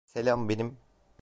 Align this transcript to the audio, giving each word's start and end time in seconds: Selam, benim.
Selam, 0.05 0.49
benim. 0.49 0.77